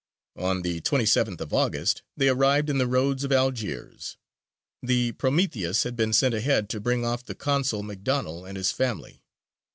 On 0.37 0.63
the 0.63 0.81
27th 0.81 1.41
of 1.41 1.53
August 1.53 2.01
they 2.17 2.27
arrived 2.27 2.71
in 2.71 2.79
the 2.79 2.87
roads 2.87 3.23
of 3.23 3.31
Algiers. 3.31 4.17
The 4.81 5.11
Prometheus 5.11 5.83
had 5.83 5.95
been 5.95 6.11
sent 6.11 6.33
ahead 6.33 6.69
to 6.69 6.81
bring 6.81 7.05
off 7.05 7.23
the 7.23 7.35
consul 7.35 7.83
McDonell 7.83 8.47
and 8.49 8.57
his 8.57 8.71
family. 8.71 9.21